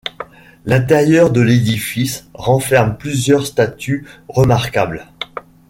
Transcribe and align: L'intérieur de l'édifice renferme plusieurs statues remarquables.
L'intérieur 0.65 1.29
de 1.29 1.41
l'édifice 1.41 2.27
renferme 2.33 2.97
plusieurs 2.97 3.45
statues 3.45 4.07
remarquables. 4.29 5.05